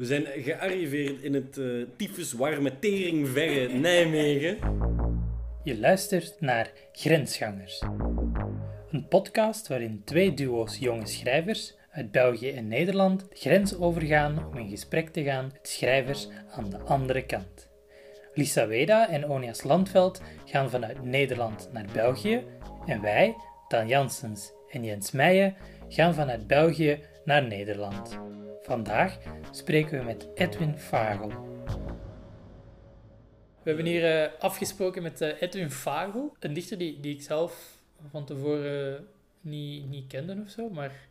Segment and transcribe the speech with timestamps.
[0.00, 4.58] We zijn gearriveerd in het uh, tyfuswarme teringverre Nijmegen.
[5.64, 7.82] Je luistert naar Grensgangers.
[8.90, 14.56] Een podcast waarin twee duo's jonge schrijvers uit België en Nederland de grens overgaan om
[14.56, 17.68] in gesprek te gaan met schrijvers aan de andere kant.
[18.34, 22.44] Lisa Weda en Onias Landveld gaan vanuit Nederland naar België
[22.86, 23.36] en wij,
[23.68, 25.54] Dan Janssens en Jens Meijen,
[25.88, 28.18] gaan vanuit België naar Nederland.
[28.70, 29.18] Vandaag
[29.50, 31.28] spreken we met Edwin Vagel.
[33.62, 37.82] We hebben hier uh, afgesproken met uh, Edwin Vagel, een dichter die, die ik zelf
[38.10, 39.08] van tevoren
[39.40, 41.08] niet, niet kende of zo, maar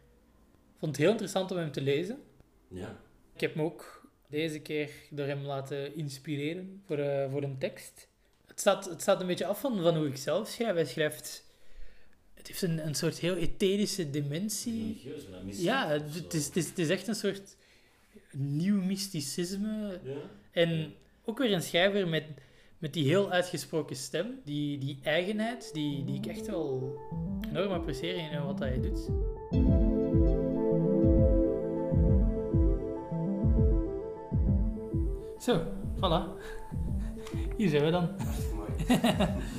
[0.78, 2.22] vond het heel interessant om hem te lezen.
[2.68, 2.98] Ja.
[3.34, 6.98] Ik heb me ook deze keer door hem laten inspireren voor,
[7.32, 8.08] voor een tekst.
[8.48, 10.74] Het staat, het staat een beetje af van, van hoe ik zelf schrijf.
[10.74, 11.49] Hij schrijft
[12.40, 14.84] het heeft een, een soort heel etherische dimensie.
[14.84, 15.66] Religieus, maar mystiek.
[15.66, 17.56] Ja, het is, het, is, het is echt een soort
[18.32, 20.00] nieuw mysticisme.
[20.04, 20.12] Ja.
[20.52, 20.94] En
[21.26, 22.24] ook weer een schrijver met,
[22.78, 26.98] met die heel uitgesproken stem, die, die eigenheid, die, die ik echt wel
[27.50, 29.10] enorm apprecieer in wat hij doet.
[35.42, 35.64] Zo,
[35.96, 36.42] voilà.
[37.58, 38.10] Hier zijn we dan.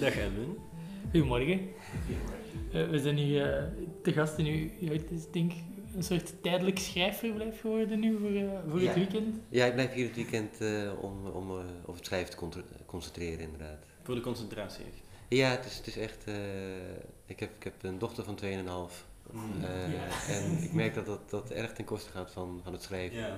[0.00, 0.56] Dag Edwin.
[1.10, 1.68] Goedemorgen.
[2.74, 3.62] Uh, we zijn nu uh,
[4.02, 5.52] te gast in uw, ja, het is denk
[5.96, 8.86] een soort tijdelijk schrijfverblijf geworden nu voor, uh, voor Ja.
[8.86, 9.36] het weekend.
[9.48, 10.56] Ja, ik blijf hier het weekend
[11.00, 13.78] om, om eh, op het schrijven te concentreren, inderdaad.
[14.02, 15.02] Voor de concentratie echt.
[15.28, 16.24] Ja, het is, het is echt.
[16.24, 16.34] eh,
[17.26, 18.46] ik, heb, ik heb een dochter van 2,5.
[18.46, 20.34] Eh, Ja.
[20.34, 23.18] En ik merk dat dat, dat erg ten koste gaat van, van het schrijven.
[23.18, 23.36] Ja.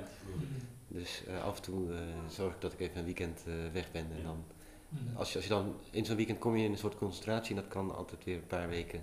[0.89, 3.91] Dus eh, af en toe eh, zorg ik dat ik even een weekend eh, weg
[3.93, 4.07] ben.
[4.11, 4.23] En Ja.
[4.25, 4.45] dan,
[4.89, 5.17] Mhm.
[5.17, 7.63] als, je, als je dan in zo'n weekend kom je in een soort concentratie en
[7.63, 9.01] dat kan altijd weer een paar weken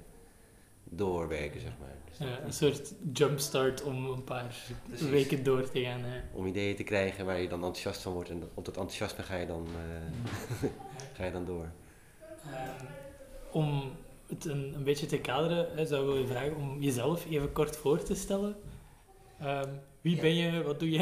[0.90, 1.96] doorwerken, zeg maar.
[2.10, 4.56] Dus Ja, een soort jumpstart om een paar
[4.88, 5.10] Precies.
[5.10, 6.02] weken door te gaan.
[6.04, 6.20] hè.
[6.34, 9.36] Om ideeën te krijgen waar je dan enthousiast van wordt en op dat enthousiasme ga
[9.36, 10.70] je dan, eh,
[11.16, 11.72] ga je dan door.
[12.46, 12.86] Ehm,
[13.52, 13.92] om
[14.28, 17.78] het een, een beetje te kaderen, hè, zou ik willen vragen om jezelf even kort
[17.78, 18.56] voor te stellen.
[19.40, 19.70] Ehm,
[20.02, 20.22] wie Ja.
[20.22, 20.64] ben je?
[20.64, 20.98] Wat doe je?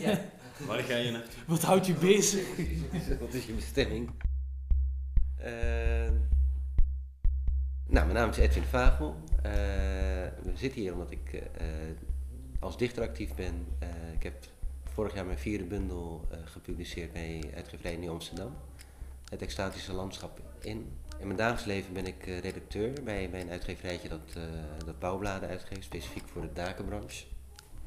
[0.00, 0.20] Ja.
[0.66, 1.42] Waar ga je naartoe?
[1.46, 2.46] Wat houdt je bezig?
[3.20, 4.10] Wat is je bestemming?
[5.36, 5.73] Eh,
[7.94, 9.16] nou, mijn naam is Edwin Vagel.
[9.42, 9.52] Eh,
[10.42, 11.66] we zitten hier omdat ik eh,
[12.60, 13.66] als dichter actief ben.
[13.78, 14.34] Eh, ik heb
[14.84, 18.56] vorig jaar mijn vierde bundel eh, gepubliceerd bij uitgeverij Nieuw Amsterdam.
[19.30, 20.88] Het extatische landschap in.
[21.18, 24.42] In mijn dagelijks leven ben ik eh, redacteur bij, een uitgeverijtje dat, eh,
[24.84, 27.24] dat bouwbladen uitgeeft, specifiek voor de dakenbranche.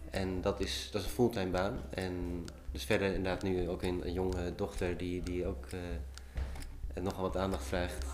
[0.10, 1.80] En dat is, dat is een fulltime baan.
[1.90, 7.38] En dus verder inderdaad nu ook een, jonge dochter die, die ook eh, nogal wat
[7.38, 8.06] aandacht vraagt.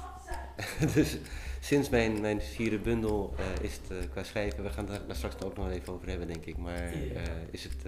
[0.95, 1.17] dus
[1.63, 5.15] sinds mijn, mijn vierde bundel eh, is het eh, qua schrijven, we gaan het daar
[5.15, 7.85] straks ook nog even over hebben denk ik, maar eh, is, het,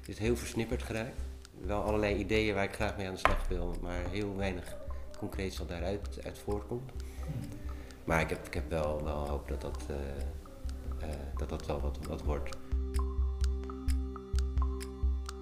[0.00, 1.20] is het heel versnipperd geraakt.
[1.60, 4.76] Wel allerlei ideeën waar ik graag mee aan de slag wil, maar heel weinig
[5.18, 6.90] concreets wat daaruit uit voortkomt.
[8.04, 9.86] Maar ik heb, ik heb wel, wel hoop dat dat,
[11.36, 12.56] dat, dat wel wat, wat wordt.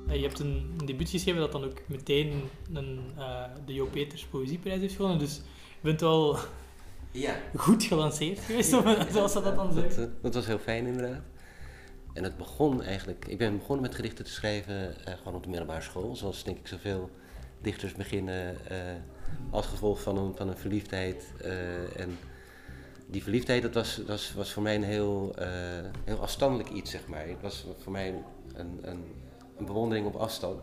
[0.08, 3.00] Je hebt een, een debuut geschreven dat dan ook meteen een,
[3.66, 5.18] de Jo Peters Poëzieprijs heeft gewonnen.
[5.18, 5.36] Dus
[5.80, 6.38] je bent wel
[7.12, 10.02] Ja, goed gelanceerd geweest, om- zoals ze dat dan Dat, zeggen.
[10.02, 11.22] eh, dat was heel fijn inderdaad.
[12.12, 15.48] En het begon eigenlijk, ik ben begonnen met gedichten te schrijven eh, gewoon op de
[15.48, 16.16] middelbare school.
[16.16, 17.10] Zoals denk ik zoveel
[17.60, 18.76] dichters beginnen eh,
[19.50, 21.32] als gevolg van een, van een verliefdheid.
[21.40, 22.18] eh, en
[23.06, 25.48] die verliefdheid, dat was, was, was voor mij een heel, eh,
[26.04, 27.26] heel afstandelijk iets, zeg maar.
[27.26, 28.24] Het was voor mij een,
[28.82, 29.04] een,
[29.56, 30.62] een bewondering op afstand.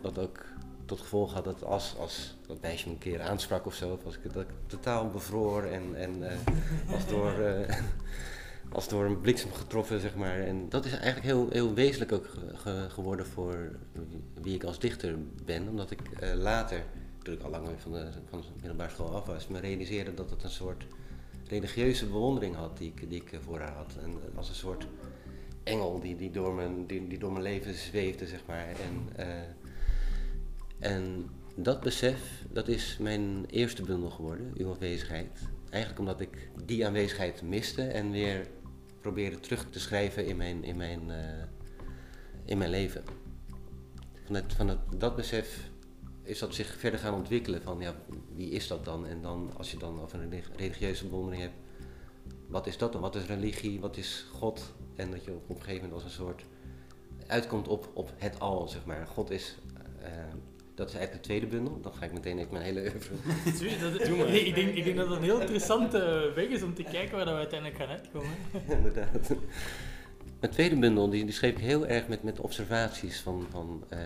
[0.00, 0.44] Wat ook
[0.86, 4.14] tot gevolg had dat als, als dat meisje me een keer aansprak of zo, als
[4.16, 6.36] ik dat ik totaal bevroor en, en eh,
[6.94, 7.76] als door, eh,
[8.72, 10.38] als door een bliksem getroffen, zeg maar.
[10.40, 13.76] En dat is eigenlijk heel, heel wezenlijk ook ge- ge- geworden voor
[14.42, 16.82] wie ik als dichter ben, omdat ik eh, later,
[17.22, 20.30] toen ik al lang van de, van de middelbare school af was, me realiseerde dat
[20.30, 20.84] het een soort
[21.48, 23.92] religieuze bewondering had die ik, die ik voor haar had.
[24.02, 24.86] En als een soort
[25.62, 28.66] engel die, die, door mijn, die, die door mijn leven zweefde, zeg maar.
[28.66, 29.08] En,
[30.84, 35.38] en dat besef, dat is mijn eerste bundel geworden, uw afwezigheid.
[35.70, 38.46] Eigenlijk omdat ik die aanwezigheid miste en weer
[39.00, 41.42] probeerde terug te schrijven in mijn, in mijn, eh,
[42.44, 43.02] in mijn leven.
[44.24, 45.70] Vanuit, vanuit dat besef
[46.22, 47.94] is dat zich verder gaan ontwikkelen van ja,
[48.34, 49.06] wie is dat dan?
[49.06, 51.56] En dan als je dan over een relig- religieuze bewondering hebt,
[52.48, 53.00] wat is dat dan?
[53.00, 53.80] Wat is religie?
[53.80, 54.74] Wat is God?
[54.96, 56.44] En dat je op een gegeven moment als een soort
[57.26, 59.06] uitkomt op, op het al, zeg maar.
[59.06, 59.56] God is,
[60.02, 60.10] eh,
[60.74, 61.80] dat is eigenlijk de tweede bundel.
[61.80, 63.14] Dan ga ik meteen even mijn hele oeuvre
[63.80, 66.82] dat- nee, ik, denk, ik denk dat het een heel interessante weg is om te
[66.82, 68.30] kijken waar dat we uiteindelijk gaan uitkomen.
[68.78, 69.28] Inderdaad.
[70.40, 73.98] Mijn tweede bundel die, die schreef ik heel erg met, met observaties van, van uh,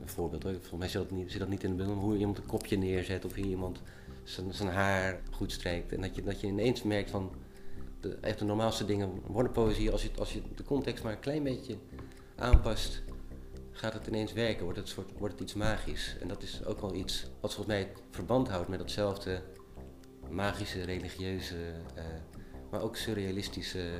[0.00, 0.42] een voorbeeld.
[0.42, 2.76] Volgens mij zit dat, niet, zit dat niet in de bundel, hoe iemand een kopje
[2.78, 3.82] neerzet of hoe iemand
[4.24, 5.92] zijn, zijn haar goed strijkt.
[5.92, 7.30] En dat je, dat je ineens merkt van,
[8.00, 9.90] de, echt de normaalste dingen worden poëzie.
[9.90, 11.76] Als je, als je de context maar een klein beetje
[12.36, 13.02] aanpast,
[13.82, 16.16] gaat het ineens werken, wordt het, soort, wordt het iets magisch.
[16.20, 19.42] En dat is ook wel iets wat volgens mij verband houdt met datzelfde
[20.30, 21.56] magische, religieuze,
[21.96, 22.02] uh,
[22.70, 23.90] maar ook surrealistische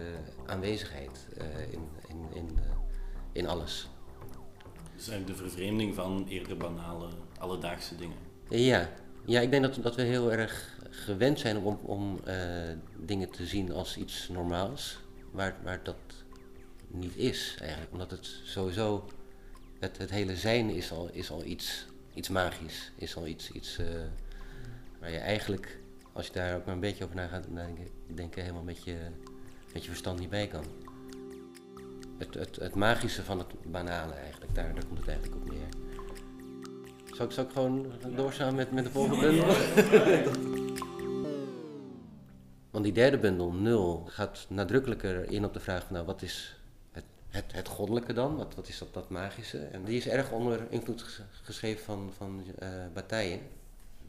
[0.46, 2.62] aanwezigheid uh, in, in, in, uh,
[3.32, 3.88] in alles.
[4.96, 7.08] Dus eigenlijk de vervreemding van eerder banale,
[7.38, 8.16] alledaagse dingen.
[8.48, 8.90] Ja,
[9.24, 12.20] ja ik denk dat, dat we heel erg gewend zijn om, om
[12.96, 14.98] dingen te zien als iets normaals,
[15.30, 15.96] waar, waar dat
[16.88, 17.92] niet is eigenlijk.
[17.92, 19.04] Omdat het sowieso,
[19.82, 23.78] het, het hele zijn is al, is al iets, iets magisch, is al iets, iets
[25.00, 25.80] waar je eigenlijk
[26.12, 28.96] als je daar ook maar een beetje over na gaat denken, denk helemaal met je,
[29.72, 30.64] met je verstand niet bij kan.
[32.18, 35.68] Het, het, het magische van het banale eigenlijk, daar, daar komt het eigenlijk op neer.
[37.14, 39.46] Zal ik, zal ik gewoon doorstaan met, met de volgende bundel?
[42.70, 46.56] Want die derde bundel, nul, gaat nadrukkelijker in op de vraag van nou, wat is
[47.32, 48.36] het, het, goddelijke dan?
[48.36, 49.58] Wat, wat is dat, dat magische?
[49.58, 53.38] En die is erg onder invloed geschreven van, van uh, Bataille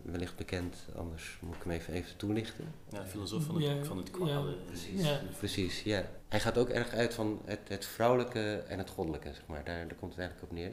[0.02, 2.66] wellicht bekend, anders moet ik hem even, even toelichten.
[2.90, 4.32] Ja, filosoof van het, van het kwade.
[4.32, 5.02] Ja, precies.
[5.02, 5.22] Ja.
[5.38, 6.06] precies, ja.
[6.28, 9.64] Hij gaat ook erg uit van het, het vrouwelijke en het goddelijke, zeg maar.
[9.64, 10.72] Daar, daar komt het eigenlijk op neer.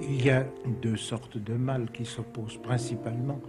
[0.00, 0.46] Il y a
[0.80, 3.42] deux sortes de mal qui s'opposent principalement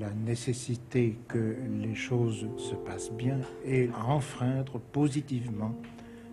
[0.00, 5.74] la nécessité que les choses se passent bien et enfreindre positivement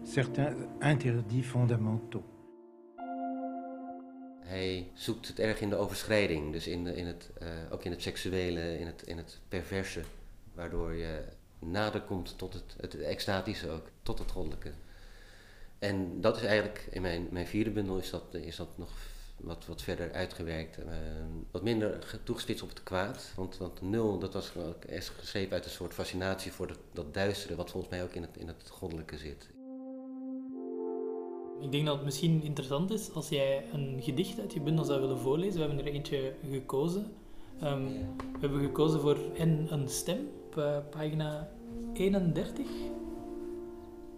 [0.04, 2.24] certains interdits fondamentaux.
[4.40, 8.02] Hij zoekt het erg in de overschrijding, dus in, in het, uh, ook in het
[8.02, 10.02] seksuele, in het, in het perverse,
[10.54, 11.24] waardoor je
[11.60, 14.72] nader komt tot het, het extatische ook, tot het goddelijke.
[15.80, 18.92] En dat is eigenlijk, in mijn, mijn vierde bundel is dat, is dat nog
[19.38, 20.78] wat, wat verder uitgewerkt.
[20.78, 20.86] Uh,
[21.52, 23.32] wat minder toegespitst op het kwaad.
[23.36, 24.84] Want, want nul, dat was ook
[25.18, 28.38] geschreven uit een soort fascinatie voor dat, dat duistere, wat volgens mij ook in het,
[28.38, 29.50] in het goddelijke zit.
[31.62, 35.02] Ik denk dat het misschien interessant is als jij een gedicht uit je bundel zou
[35.02, 35.60] willen voorlezen.
[35.60, 37.12] We hebben er eentje gekozen.
[37.64, 37.88] Um,
[38.18, 41.50] we hebben gekozen voor En een stem, op uh, pagina
[41.94, 42.66] 31.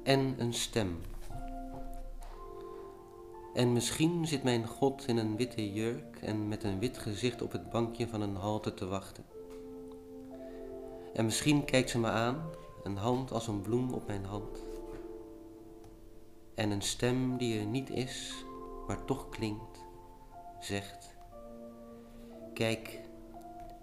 [0.04, 0.98] En een stem.
[3.60, 7.52] En misschien zit mijn God in een witte jurk en met een wit gezicht op
[7.52, 9.26] het bankje van een halte te wachten.
[11.14, 12.42] En misschien kijkt ze me aan,
[12.84, 14.66] een hand als een bloem op mijn hand
[16.56, 18.46] en een stem die er niet is,
[18.88, 19.80] maar toch klinkt,
[20.60, 21.16] zegt:
[22.54, 23.00] Kijk,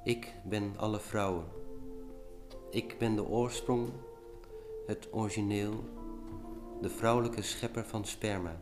[0.05, 1.45] ik ben alle vrouwen.
[2.71, 3.89] Ik ben de oorsprong,
[4.87, 5.85] het origineel,
[6.81, 8.61] de vrouwelijke schepper van sperma.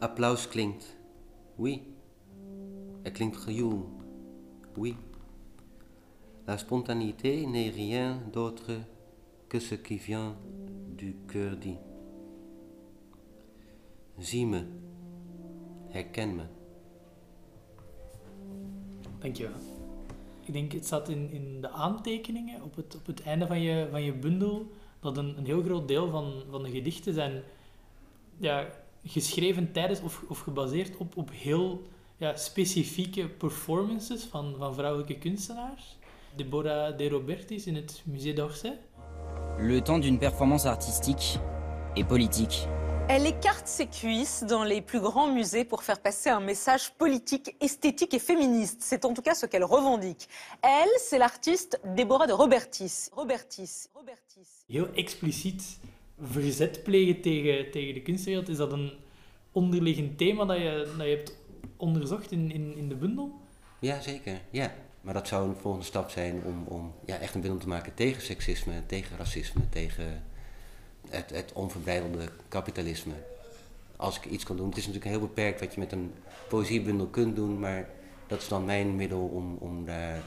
[0.00, 0.96] Applaus klinkt,
[1.56, 1.82] oui.
[3.02, 3.84] Er klinkt gejoel,
[4.76, 4.96] oui.
[6.46, 8.80] La spontanéité n'est rien d'autre
[9.48, 10.36] que ce qui vient
[10.96, 11.78] du cœur dit.
[14.18, 14.62] Zie me,
[15.90, 16.44] herken me.
[19.18, 19.52] Dankjewel.
[20.44, 23.88] Ik denk, het staat in, in de aantekeningen op het, op het einde van je,
[23.90, 24.70] van je bundel
[25.00, 27.42] dat een, een heel groot deel van, van de gedichten zijn
[28.36, 28.66] ja,
[29.04, 31.82] geschreven tijdens of, of gebaseerd op, op heel
[32.16, 35.98] ja, specifieke performances van, van vrouwelijke kunstenaars.
[36.36, 38.78] Deborah De Robertis in het Musée d'Orsay
[39.60, 41.38] le temps d'une performance artistique
[41.96, 42.66] et politique.
[43.08, 47.56] Elle écarte ses cuisses dans les plus grands musées pour faire passer un message politique,
[47.60, 48.78] esthétique et féministe.
[48.80, 50.28] C'est en tout cas ce qu'elle revendique.
[50.62, 53.08] Elle, c'est l'artiste Deborah de Robertis.
[53.12, 53.88] Robertis.
[53.94, 54.46] Robertis.
[54.68, 55.58] Heel expliciet
[56.22, 58.48] verzet plegen tegen, tegen de kunstwereld.
[58.48, 58.92] Is dat een
[59.52, 61.36] onderliggend thema dat je, dat je hebt
[61.76, 63.40] onderzocht in, in, in de bundel?
[63.78, 64.40] Ja, zeker.
[64.50, 64.74] Ja.
[65.00, 67.94] Maar dat zou een volgende stap zijn om, om ja, echt een bundel te maken
[67.94, 70.22] tegen seksisme, tegen racisme, tegen
[71.08, 73.12] het, het onverbreidelde kapitalisme.
[73.96, 74.68] Als ik iets kan doen.
[74.68, 76.12] Het is natuurlijk heel beperkt wat je met een
[76.48, 77.88] poëziebundel kunt doen, maar
[78.26, 80.22] dat is dan mijn middel om, om daar uh,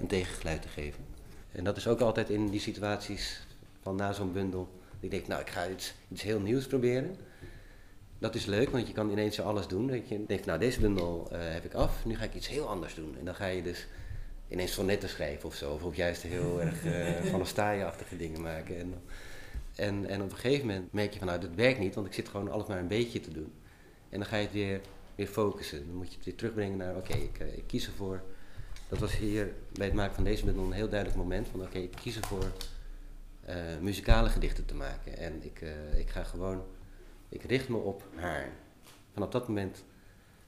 [0.00, 1.04] een tegengeluid te geven.
[1.52, 3.46] En dat is ook altijd in die situaties
[3.82, 4.68] van na zo'n bundel.
[5.04, 7.16] Ik denk, nou, ik ga iets, iets heel nieuws proberen.
[8.18, 9.86] Dat is leuk, want je kan ineens alles doen.
[9.86, 12.68] Dat je denkt, nou, deze bundel uh, heb ik af, nu ga ik iets heel
[12.68, 13.16] anders doen.
[13.18, 13.86] En dan ga je dus
[14.48, 15.78] ineens sonnetten schrijven of zo.
[15.82, 18.78] Of juist heel erg uh, van een staaie-achtige dingen maken.
[18.78, 18.94] En,
[19.74, 22.12] en, en op een gegeven moment merk je van nou, dat werkt niet, want ik
[22.12, 23.52] zit gewoon alles maar een beetje te doen.
[24.08, 24.80] En dan ga je het weer,
[25.14, 25.86] weer focussen.
[25.86, 28.22] Dan moet je het weer terugbrengen naar oké, ik, uh, ik, kies ervoor.
[28.88, 31.78] Dat was hier bij het maken van deze bundel een heel duidelijk moment van oké,
[31.78, 32.52] ik kies ervoor
[33.44, 35.18] eh, muzikale gedichten te maken.
[35.18, 36.62] En ik, eh, ik ga gewoon,
[37.28, 38.48] ik richt me op haar.
[39.12, 39.84] Vanaf dat moment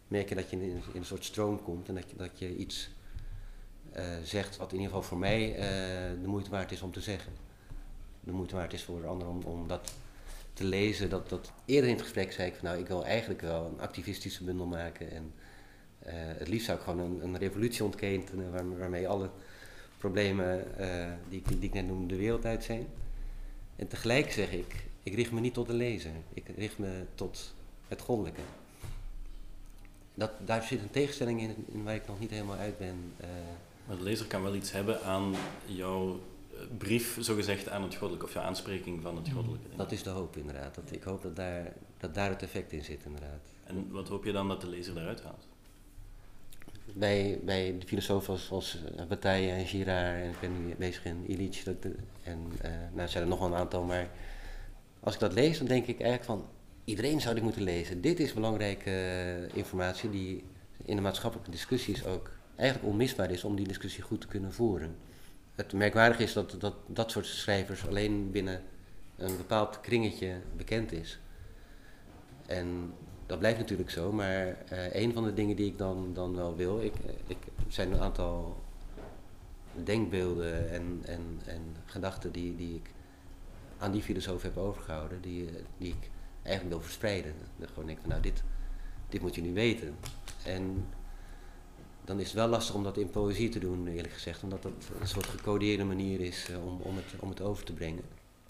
[0.08, 2.90] merk je dat je in, een soort stroom komt en dat je, dat je iets
[3.92, 5.54] eh, zegt wat in ieder geval voor mij
[6.22, 7.32] de moeite waard is om te zeggen.
[8.20, 9.94] De moeite waard is voor anderen om, om dat
[10.52, 11.10] te lezen.
[11.10, 13.80] Dat, dat eerder in het gesprek zei ik van nou, ik wil eigenlijk wel een
[13.80, 15.10] activistische bundel maken.
[15.10, 15.32] En
[16.38, 19.30] het liefst zou ik gewoon een, een revolutie ontketenen waar, waarmee alle
[20.10, 22.86] problemen eh, die, ik- die ik net noemde de wereld uit zijn.
[23.76, 26.10] En tegelijk zeg ik, ik richt me niet tot de lezer.
[26.34, 27.54] Ik richt me tot
[27.88, 28.40] het goddelijke.
[30.14, 33.12] Dat, daar zit een tegenstelling in, in waar ik nog niet helemaal uit ben.
[33.16, 33.28] eh,
[33.86, 35.34] Maar de lezer kan wel iets hebben aan
[35.66, 36.20] jouw
[36.52, 39.66] eh, brief, zogezegd, aan het goddelijke, of jouw aanspreking van het goddelijke.
[39.66, 40.74] denk dat is de hoop inderdaad.
[40.74, 43.40] Dat, ik hoop dat daar, dat daar het effect in zit inderdaad.
[43.64, 45.46] En wat hoop je dan dat de lezer daaruit haalt?
[46.94, 51.04] Bij, bij de filosofen als, als eh, Bataille en Girard, en ik ben nu bezig
[51.04, 54.08] in Illich, de- en eh nou zijn er nog wel een aantal, maar
[55.00, 56.48] als ik dat lees, dan denk ik eigenlijk van,
[56.84, 58.00] iedereen zou dit moeten lezen.
[58.00, 60.44] Dit is belangrijke eh, informatie die
[60.84, 64.96] in de maatschappelijke discussies ook eigenlijk onmisbaar is om die discussie goed te kunnen voeren.
[65.54, 68.62] Het merkwaardige is dat dat, dat soort schrijvers alleen binnen
[69.16, 71.18] een bepaald kringetje bekend is.
[72.46, 72.92] En
[73.26, 76.56] dat blijft natuurlijk zo, maar eh, een van de dingen die ik dan, dan wel
[76.56, 78.56] wil, ik, eh, ik zijn een aantal
[79.84, 82.90] denkbeelden en, en, en gedachten die, die ik
[83.78, 86.10] aan die filosoof heb overgehouden, die, eh, die ik
[86.42, 87.34] eigenlijk wil verspreiden.
[87.56, 88.42] Dat gewoon denk van nou, dit,
[89.08, 89.96] dit moet je nu weten.
[90.44, 90.86] En
[92.04, 94.72] dan is het wel lastig om dat in poëzie te doen, eerlijk gezegd, omdat dat
[95.00, 98.04] een soort gecodeerde manier is om, om, het, om het over te brengen.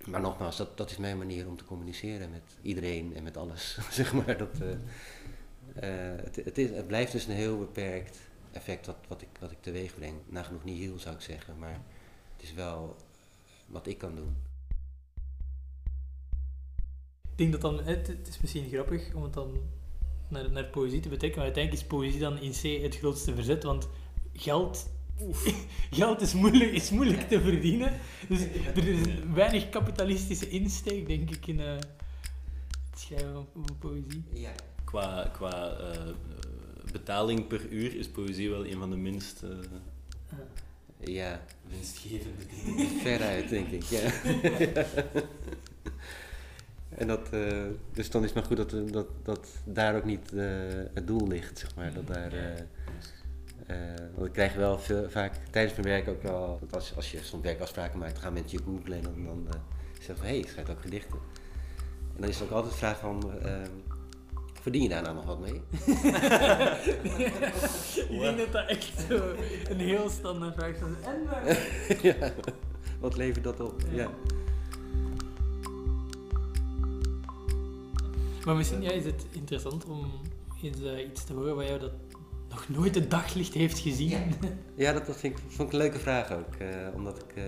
[0.06, 3.78] Maar nogmaals, dat, dat is mijn manier om te communiceren met iedereen en met alles.
[3.90, 4.38] zeg maar.
[4.38, 4.70] dat, eh,
[6.12, 8.18] eh, het, het, is, het blijft dus een heel beperkt
[8.52, 10.14] effect wat, wat, ik, wat ik teweeg breng.
[10.26, 11.80] Nagenoeg niet heel zou ik zeggen, maar
[12.36, 12.96] het is wel
[13.66, 14.36] wat ik kan doen.
[17.30, 19.60] Ik denk dat dan, het, het is misschien grappig om het dan
[20.28, 23.62] naar, naar poëzie te betrekken, maar uiteindelijk is poëzie dan in C het grootste verzet,
[23.62, 23.88] want
[24.32, 24.88] geld,
[25.90, 27.92] geld is, moeilijk, is moeilijk te verdienen.
[28.28, 28.40] Dus
[28.74, 28.98] er is
[29.34, 31.72] weinig kapitalistische insteek, denk ik, in eh,
[32.90, 34.24] het schrijven van, van poëzie.
[34.32, 34.52] Ja.
[34.84, 36.08] Qua, qua eh,
[36.92, 39.50] betaling per uur is poëzie wel een van de minst eh,
[40.98, 42.88] Ja, winstgevende dingen.
[43.00, 43.82] veruit denk ik.
[43.82, 44.00] Ja.
[47.00, 50.32] en dat, eh, dus dan is het maar goed dat, dat, dat daar ook niet
[50.32, 50.44] eh,
[50.94, 51.92] het doel ligt, zeg maar.
[51.92, 52.62] Dat daar, eh,
[53.66, 53.76] eh,
[54.14, 57.18] want ik krijg wel veel, vaak tijdens mijn werk ook wel, dat als, als je
[57.22, 59.58] soms werkafspraken maakt, gaan mensen je googlen en dan, dan eh,
[59.92, 61.18] zeggen van, hé, hey, je schrijft ook gedichten.
[62.14, 63.52] En dan is het ook altijd de vraag van, eh,
[64.60, 65.54] verdien je daar nou nog wat mee?
[68.08, 69.34] Ik denk dat dat echt zo
[69.68, 70.80] een heel standaard vraag is.
[70.80, 71.28] En
[72.08, 72.32] ja,
[73.00, 73.82] wat levert dat op?
[73.90, 74.10] Ja.
[78.44, 80.10] Maar misschien ja, is het interessant om
[80.62, 81.92] eens eh, iets te horen waar jou dat
[82.56, 84.18] nog nooit het daglicht heeft gezien.
[84.74, 86.54] Ja, dat, dat vind ik, vond ik een leuke vraag ook.
[86.54, 87.44] eh, omdat ik, eh,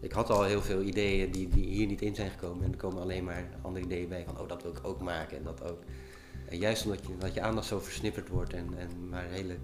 [0.00, 2.64] ik had al heel veel ideeën die, die hier niet in zijn gekomen.
[2.64, 5.36] En er komen alleen maar andere ideeën bij van, oh, dat wil ik ook maken
[5.36, 5.82] en dat ook.
[6.48, 9.56] En juist omdat je, dat je aandacht zo versnipperd wordt en, en maar hele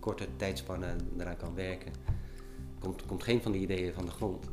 [0.00, 1.92] korte tijdspannen eraan kan werken,
[2.78, 4.46] komt, komt geen van die ideeën van de grond.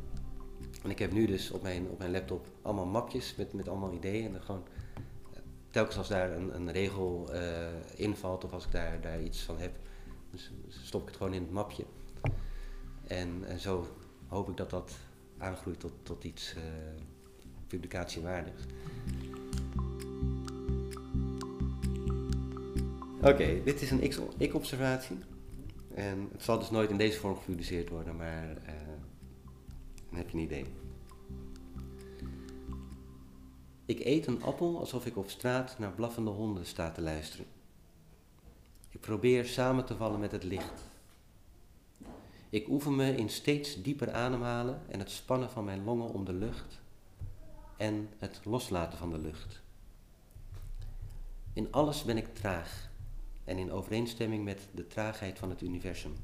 [0.82, 3.92] En ik heb nu dus op mijn, op mijn laptop allemaal mapjes met, met allemaal
[3.92, 4.24] ideeën.
[4.26, 4.62] En dan gewoon,
[5.74, 7.66] telkens als daar een, een regel eh,
[7.96, 9.72] invalt of als ik daar, daar iets van heb,
[10.30, 11.84] dus stop ik het gewoon in het mapje.
[13.06, 13.86] En, zo
[14.26, 14.92] hoop ik dat dat
[15.38, 16.62] aangroeit tot, tot iets eh,
[17.66, 18.62] publicatiewaardigs.
[23.22, 25.18] Oké, dit is een ik- ik-observatie.
[25.94, 28.74] En het zal dus nooit in deze vorm gepubliceerd worden, maar eh,
[30.08, 30.64] dan heb je een idee.
[33.86, 37.46] Ik eet een appel alsof ik op straat naar blaffende honden sta te luisteren.
[38.90, 40.82] Ik probeer samen te vallen met het licht.
[42.50, 46.32] Ik oefen me in steeds dieper ademhalen en het spannen van mijn longen om de
[46.32, 46.80] lucht
[47.76, 49.62] en het loslaten van de lucht.
[51.52, 52.90] In alles ben ik traag
[53.44, 56.16] en in overeenstemming met de traagheid van het universum.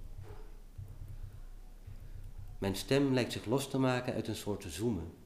[2.59, 5.20] Mijn stem lijkt zich los te maken uit een soort zoomen.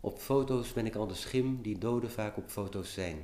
[0.00, 3.18] Op foto's ben ik al de schim die doden vaak op foto's zijn.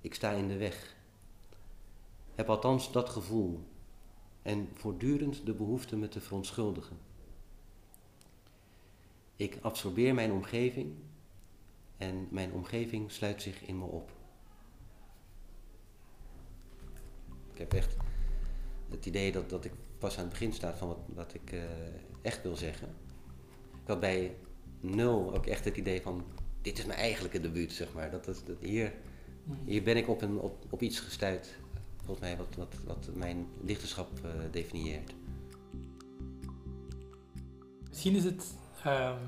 [0.00, 0.96] Ik sta in de weg.
[2.34, 3.60] Heb althans dat gevoel
[4.42, 6.98] en voortdurend de behoefte me te verontschuldigen.
[9.36, 10.94] Ik absorbeer mijn omgeving
[11.96, 14.10] en mijn omgeving sluit zich in me op.
[17.52, 17.96] Ik heb echt
[18.90, 21.62] het idee dat, dat ik pas aan het begin staat van wat, wat ik eh,
[22.22, 22.88] echt wil zeggen.
[23.82, 24.36] Ik had bij
[24.94, 26.24] nul ook echt het idee van,
[26.62, 28.10] dit is mijn eigenlijke debuut, zeg maar.
[28.10, 28.92] Dat, dat, dat hier,
[29.64, 31.48] hier ben ik op, een, op, op iets gestuurd,
[31.96, 35.14] volgens mij, wat, wat, wat mijn dichterschap eh, definieert.
[37.88, 39.18] Misschien is het ehm,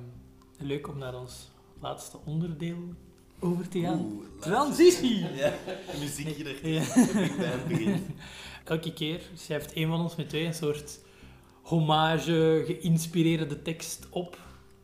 [0.58, 1.50] leuk om naar ons
[1.80, 2.94] laatste onderdeel
[3.40, 4.00] over te gaan.
[4.00, 5.26] Oeh, Transitie!
[5.34, 5.52] Ja,
[6.62, 6.86] er.
[7.38, 8.06] Band begint.
[8.64, 11.00] Elke keer schrijft een van ons met twee een soort
[11.62, 14.38] hommage, geïnspireerde tekst op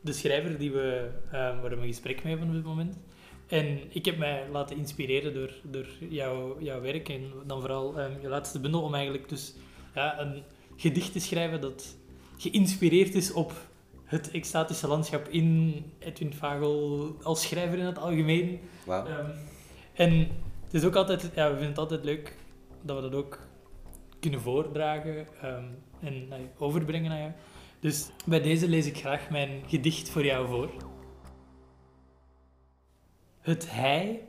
[0.05, 2.97] de schrijver die we, eh, waar we een gesprek mee hebben op dit moment.
[3.47, 8.11] En ik heb mij laten inspireren door, door jouw, jouw werk en dan vooral ehm,
[8.21, 9.53] je laatste bundel om eigenlijk dus
[9.95, 10.43] ja, een
[10.75, 11.95] gedicht te schrijven dat
[12.37, 13.53] geïnspireerd is op
[14.03, 18.59] het extatische landschap in Edwin Vagel als schrijver in het algemeen.
[18.85, 19.05] Wauw.
[19.05, 19.29] Ehm,
[19.93, 20.19] en
[20.63, 22.35] het is ook altijd, ja, we vinden het altijd leuk
[22.81, 23.39] dat we dat ook
[24.19, 25.27] kunnen voordragen
[25.99, 27.31] en nou, overbrengen aan jou.
[27.85, 30.69] Dus bij deze lees ik graag mijn gedicht voor jou voor.
[33.39, 34.27] Het hij,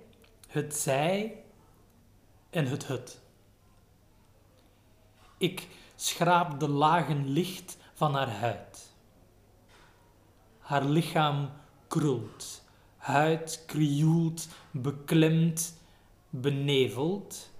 [0.49, 1.43] het zij
[2.51, 3.21] en het het.
[5.39, 8.95] Ik schraap de lagen licht van haar huid.
[10.59, 11.51] Haar lichaam
[11.87, 12.65] krult,
[12.97, 15.81] huid krioelt, beklemd,
[16.31, 17.51] beneveld.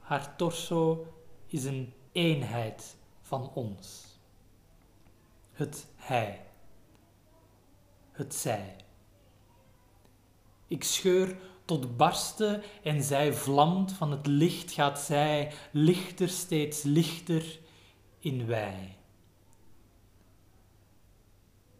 [0.00, 1.14] Haar torso
[1.46, 4.13] is een eenheid van ons.
[5.54, 6.46] Het hij,
[8.12, 8.76] het zij.
[10.66, 17.58] Ik scheur tot barsten en zij vlamt van het licht gaat zij lichter steeds lichter
[18.18, 18.96] in wij.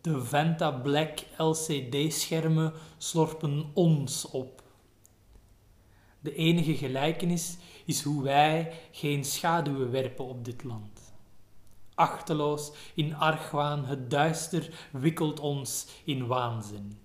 [0.01, 4.63] De Venta Black LCD-schermen slorpen ons op.
[6.21, 11.04] De enige gelijkenis is hoe wij geen schaduwen werpen op dit land.
[11.95, 16.99] Achteloos in argwaan, het duister wikkelt ons in waanzin.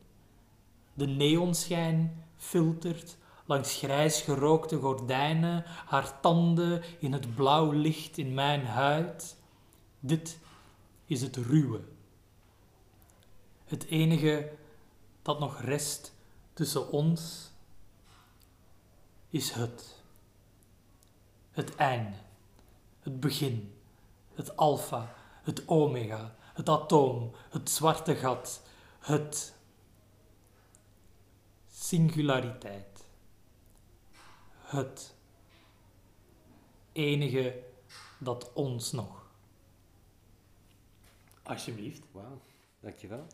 [0.93, 8.65] De neonschijn filtert langs grijs gerookte gordijnen haar tanden in het blauw licht in mijn
[8.65, 9.38] huid.
[9.99, 10.39] Dit
[11.06, 11.82] is het ruwe.
[13.65, 14.52] Het enige
[15.21, 16.13] dat nog rest
[16.54, 17.52] tussen ons
[19.30, 20.04] is het.
[21.52, 22.17] Het einde,
[22.99, 23.73] het begin,
[24.39, 28.62] het alfa, het omega, het atoom, het zwarte gat,
[28.99, 29.54] het
[31.71, 33.06] singulariteit.
[34.62, 35.15] Het
[36.91, 37.63] enige
[38.17, 39.28] dat ons nog.
[41.43, 42.04] Alsjeblieft.
[42.12, 42.41] Wauw,
[42.80, 43.28] dankjewel.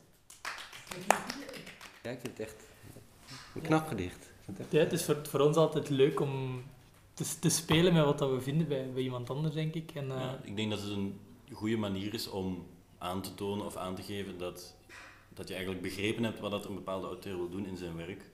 [2.01, 2.63] Ja, ik vind het echt
[3.55, 4.25] een knap gedicht.
[4.69, 6.63] Ja, het is voor, voor ons altijd leuk om
[7.15, 9.91] te, te spelen met wat dat we vinden bij, bij iemand anders, denk ik.
[9.93, 11.19] En, eh, Ja, ik denk dat het een
[11.53, 12.65] goede manier is om
[12.97, 14.75] aan te tonen of aan te geven dat,
[15.33, 18.29] dat je eigenlijk begrepen hebt wat dat een bepaalde auteur wil doen in zijn werk.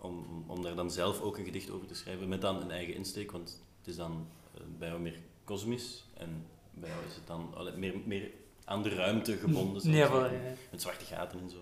[0.00, 2.70] Om, om- om daar dan zelf ook een gedicht over te schrijven, met dan een
[2.70, 7.14] eigen insteek, want het is dan eh, bij jou meer kosmisch en bij jou is
[7.14, 8.30] het dan allee, meer, meer
[8.64, 10.30] aan de ruimte gebonden, Ja, wel, ja.
[10.70, 11.56] met zwarte gaten en zo.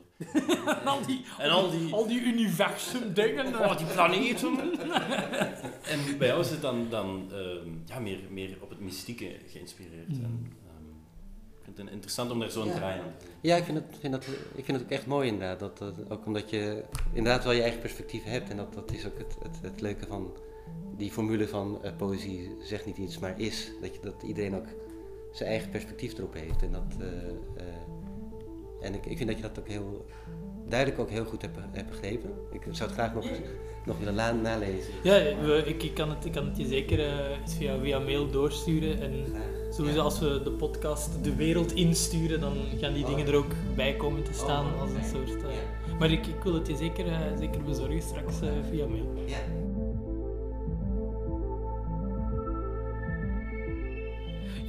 [0.64, 3.46] En al die, En al die, al die universum dingen.
[3.46, 4.58] oh, die planeten.
[5.92, 10.08] en bij jou is het dan, dan ehm, ja, meer, meer op het mystieke geïnspireerd.
[10.08, 10.24] Mm.
[10.24, 10.88] En, ehm,
[11.58, 12.74] ik vind het interessant om daar zo'n Ja.
[12.74, 13.38] draai aan te geven.
[13.40, 15.58] Ja, ik vind, het, vind dat, ik vind het ook echt mooi inderdaad.
[15.60, 18.50] Dat, dat- ook omdat je inderdaad wel je eigen perspectief hebt.
[18.50, 20.36] En dat, dat is ook het, het, het leuke van
[20.96, 23.70] die formule van eh, poëzie zegt niet iets, maar is.
[23.80, 24.66] Dat, je, dat iedereen ook
[25.32, 26.62] zijn eigen perspectief erop heeft.
[26.62, 27.06] En, dat, eh,
[27.56, 27.74] eh,
[28.80, 30.06] en ik, ik vind dat je dat ook heel
[30.68, 32.30] duidelijk ook heel goed hebt, hebt begrepen.
[32.50, 33.26] Ik zou het graag nog,
[33.84, 34.92] nog willen nalezen.
[35.02, 39.00] Ja, ik, ik, kan het, ik kan het je zeker eh, via, via mail doorsturen.
[39.00, 39.24] En
[39.70, 43.96] sowieso als we de podcast de wereld insturen, dan gaan die dingen er ook bij
[43.96, 44.78] komen te staan.
[44.78, 48.40] Als een soort, eh, maar ik, ik wil het je zeker, eh, zeker bezorgen straks
[48.40, 49.12] eh, via mail.
[49.26, 49.38] Ja.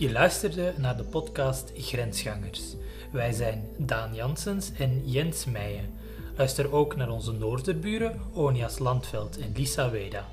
[0.02, 2.76] Je luisterde naar de podcast Grensgangers.
[3.12, 5.90] Wij zijn Daan Janssens en Jens Meijen.
[6.38, 10.26] Luister ook naar onze Noorderburen Onias Landveld en Lisa Weda.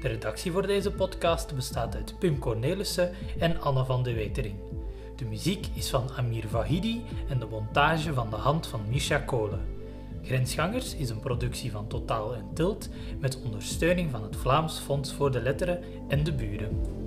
[0.00, 4.56] De redactie voor deze podcast bestaat uit Pim Cornelissen en Anne van de Wetering.
[5.16, 9.60] De muziek is van Amir Vahidi en de montage van de hand van Misha Kolen.
[10.22, 12.88] Grensgangers is een productie van Totaal en Tilt
[13.20, 17.03] met ondersteuning van het Vlaams Fonds voor de Letteren en de Buren.